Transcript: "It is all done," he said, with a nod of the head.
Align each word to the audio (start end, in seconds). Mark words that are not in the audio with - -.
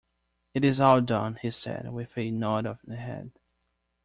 "It 0.55 0.65
is 0.65 0.79
all 0.79 0.99
done," 1.01 1.35
he 1.43 1.51
said, 1.51 1.93
with 1.93 2.17
a 2.17 2.31
nod 2.31 2.65
of 2.65 2.81
the 2.85 2.95
head. 2.95 3.31